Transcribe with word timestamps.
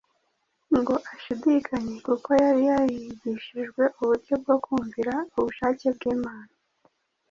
ngo 0.79 0.95
ashidikanye 1.13 1.95
kuko 2.07 2.29
yari 2.43 2.61
yarigishijwe 2.69 3.83
uburyo 4.01 4.33
bwo 4.41 4.55
kumvira 4.63 5.13
ubushake 5.39 5.87
bw’Imana. 5.95 6.53